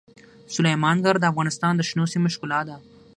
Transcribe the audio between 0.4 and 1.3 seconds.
سلیمان غر د